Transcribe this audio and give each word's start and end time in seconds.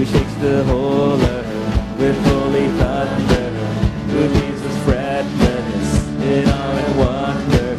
who 0.00 0.06
shakes 0.06 0.34
the 0.36 0.64
whole 0.64 1.20
earth 1.20 1.98
with 1.98 2.16
holy 2.24 2.68
thunder, 2.78 3.50
who 4.08 4.28
Jesus 4.40 4.84
fretness 4.84 6.08
in 6.22 6.48
awe 6.48 6.76
and 6.84 6.92
wonder, 6.98 7.76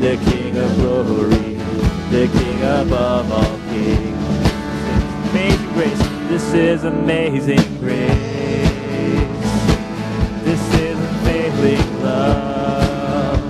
the 0.00 0.16
King 0.28 0.56
of 0.56 0.74
glory, 0.74 1.54
the 2.10 2.26
King 2.26 2.58
above 2.62 3.30
all 3.30 3.56
kings. 3.70 4.50
Amazing 5.30 5.72
grace, 5.74 6.02
this 6.28 6.54
is 6.54 6.82
amazing 6.82 7.78
grace. 7.78 8.10
This 10.42 10.74
is 10.74 10.98
unfailing 10.98 12.02
love 12.02 13.40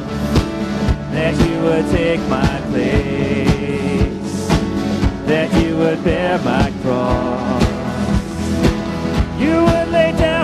that 1.14 1.34
you 1.48 1.62
would 1.62 1.86
take 1.90 2.20
my 2.28 2.60
place, 2.68 4.48
that 5.26 5.50
you 5.62 5.78
would 5.78 6.04
bear 6.04 6.38
my 6.40 6.69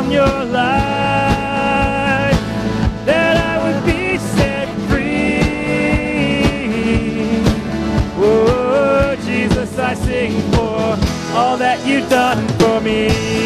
from 0.06 0.12
your 0.12 0.44
life, 0.44 2.38
that 3.04 3.36
I 3.36 3.58
would 3.64 3.84
be 3.84 4.18
set 4.18 4.68
free. 4.88 5.42
Oh, 8.16 9.16
Jesus, 9.24 9.76
I 9.78 9.94
sing 9.94 10.40
for 10.52 10.96
all 11.36 11.56
that 11.56 11.84
you've 11.84 12.08
done 12.08 12.46
for 12.58 12.80
me. 12.80 13.45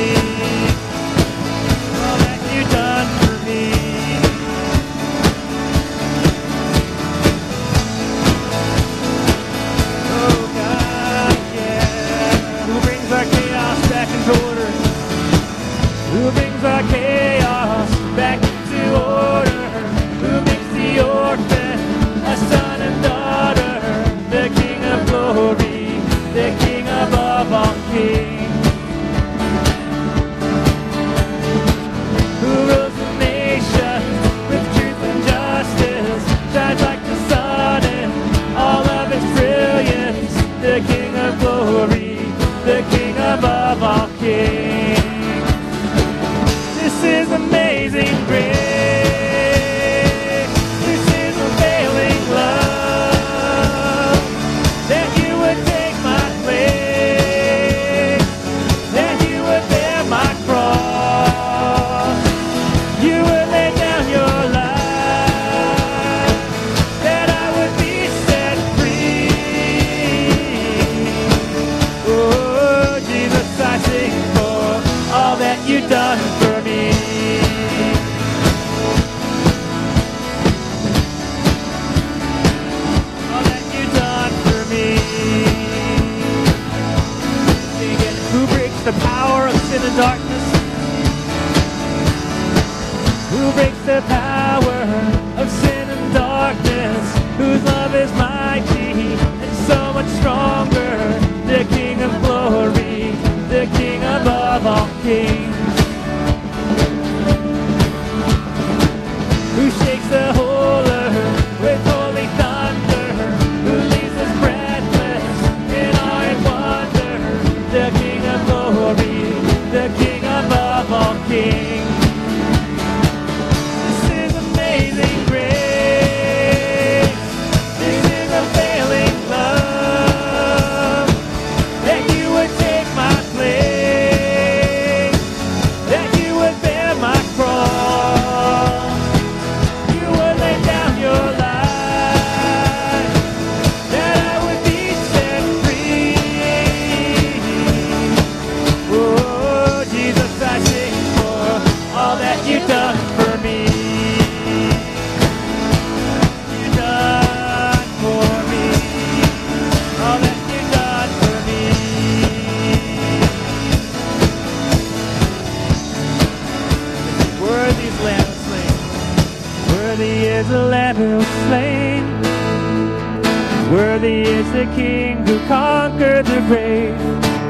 the 174.61 174.75
King 174.75 175.27
who 175.27 175.39
conquered 175.49 176.27
the 176.27 176.41
grave. 176.47 176.95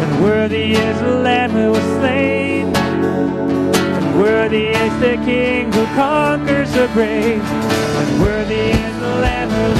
And 0.02 0.22
worthy 0.22 0.74
is 0.74 1.00
the 1.00 1.16
Lamb 1.16 1.50
who 1.50 1.72
was 1.72 1.82
slain. 1.98 2.72
And 2.76 4.20
worthy 4.20 4.68
is 4.68 4.92
the 5.00 5.16
King 5.24 5.72
who 5.72 5.84
conquers 5.96 6.72
the 6.72 6.86
grave. 6.94 7.42
And 7.42 8.22
worthy 8.22 8.54
is 8.54 8.94
the 9.00 9.14
Lamb 9.26 9.50
who 9.50 9.79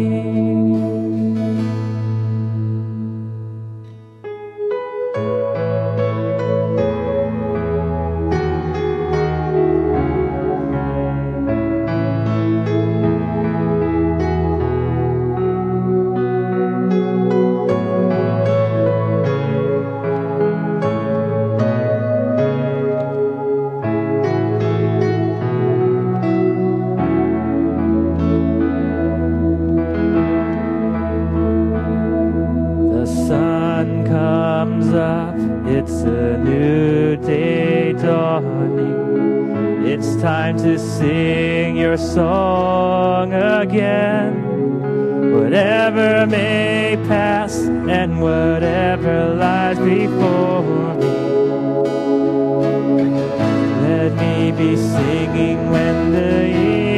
sing 40.81 41.77
your 41.77 41.97
song 41.97 43.33
again. 43.33 44.33
Whatever 45.33 46.25
may 46.27 46.97
pass 47.07 47.55
and 47.99 48.21
whatever 48.21 49.35
lies 49.35 49.77
before 49.77 50.95
me, 50.95 51.07
let 53.87 54.11
me 54.23 54.51
be 54.51 54.75
singing 54.75 55.69
when 55.71 56.11
the 56.11 56.49
year 56.49 56.90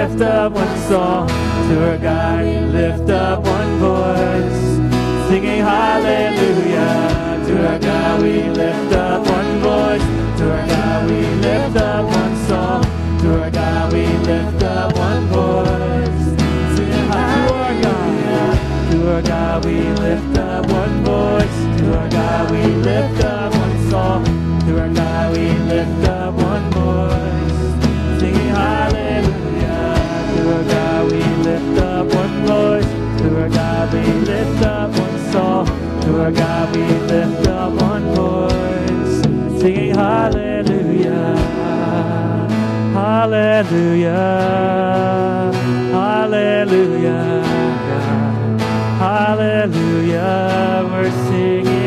lift 0.00 0.22
up 0.22 0.52
one 0.52 0.78
song 0.88 1.28
to 1.28 1.90
our 1.90 1.98
God. 1.98 2.44
We 2.44 2.60
lift 2.72 3.10
up 3.10 3.44
one 3.44 3.78
voice, 3.78 4.60
singing 5.28 5.60
hallelujah. 5.60 7.44
To 7.46 7.68
our 7.68 7.78
God 7.78 8.22
we 8.22 8.44
lift 8.44 8.92
up 8.94 9.26
one 9.26 9.58
voice. 9.58 10.06
To 10.38 10.52
our 10.52 10.66
God 10.66 11.10
we 11.10 11.20
lift 11.46 11.76
up 11.76 12.04
one 12.06 12.36
song. 12.48 12.82
To 13.20 13.42
our 13.42 13.50
God 13.50 13.92
we 13.92 14.06
lift 14.30 14.62
up 14.62 14.96
one 14.96 15.26
voice, 15.26 16.22
singing 16.76 17.08
hallelujah. 17.16 18.46
To 18.92 19.14
our 19.14 19.22
God 19.22 19.64
we 19.66 19.82
lift 20.04 20.38
up 20.38 20.66
one 20.70 21.04
voice. 21.04 21.58
To 21.78 21.98
our 21.98 22.08
God 22.08 22.50
we 22.50 22.62
lift 22.88 23.24
up 23.24 23.54
one 23.54 23.90
song. 23.90 24.24
To 24.64 24.80
our 24.80 24.88
God 24.88 25.36
we 25.36 25.48
lift 25.74 26.08
up. 26.08 26.19
Our 36.20 36.30
God 36.30 36.76
we 36.76 36.82
lift 36.82 37.46
up 37.48 37.72
one 37.80 38.14
voice, 38.14 39.22
singing 39.58 39.94
hallelujah, 39.94 41.34
hallelujah, 42.92 44.20
hallelujah, 45.90 47.42
God. 47.88 48.60
hallelujah, 49.00 50.88
we're 50.92 51.10
singing. 51.30 51.79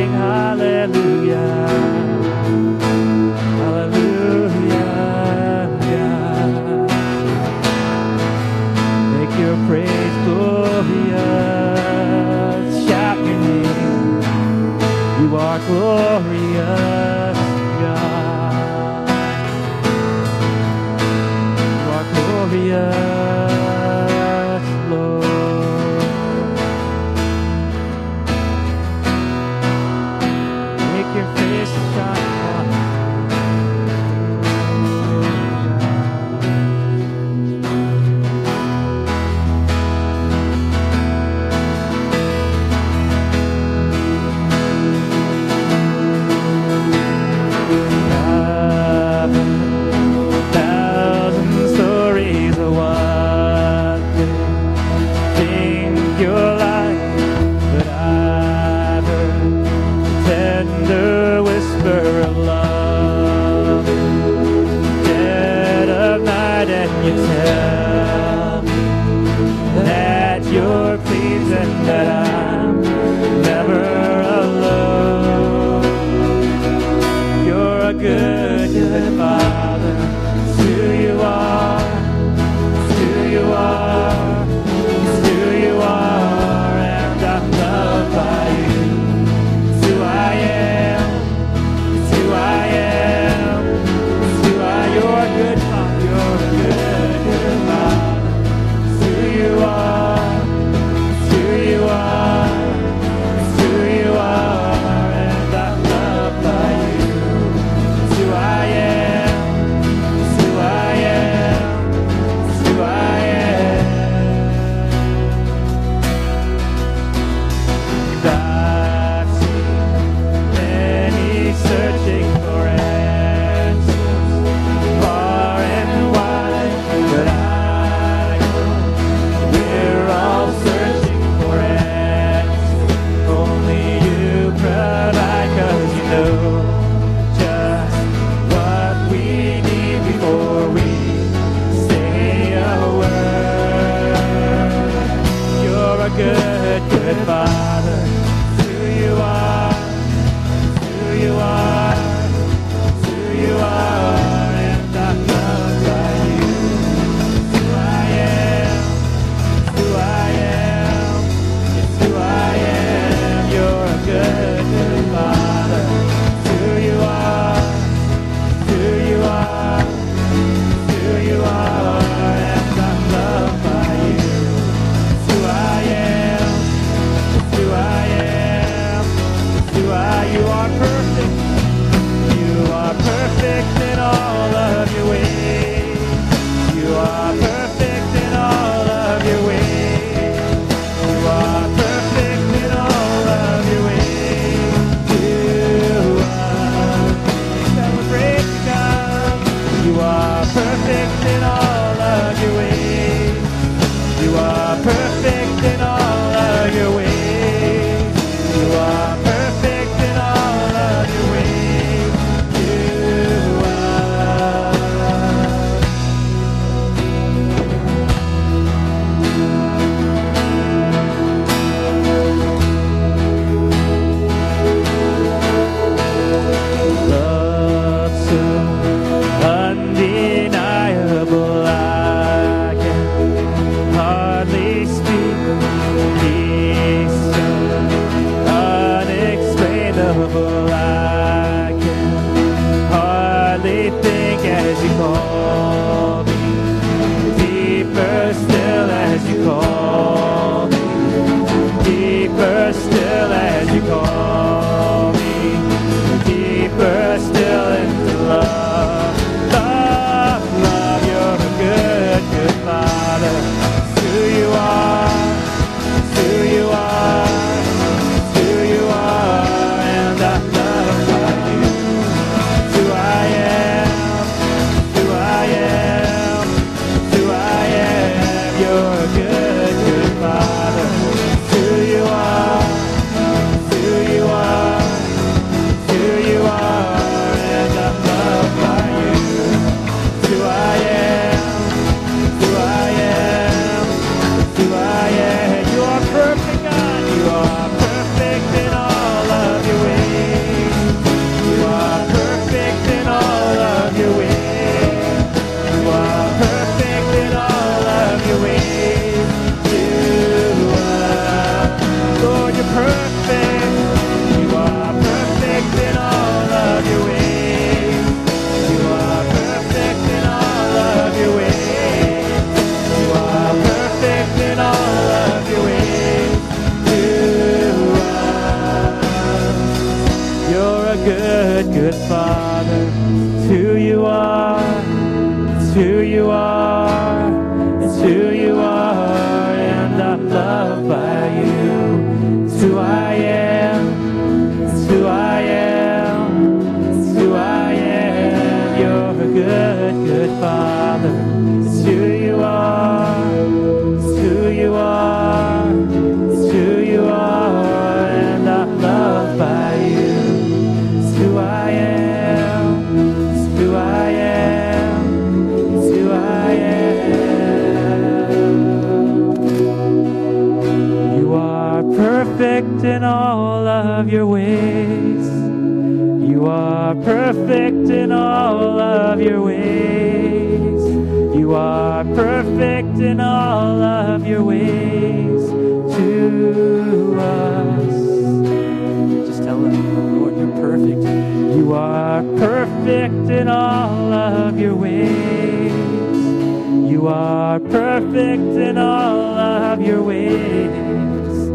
perfect 397.94 398.58
in 398.58 398.76
all 398.80 399.38
of 399.38 399.80
your 399.80 400.02
ways. 400.02 401.48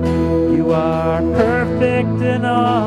You 0.57 0.71
are 0.71 1.21
perfect 1.21 2.23
in 2.23 2.45
all. 2.45 2.78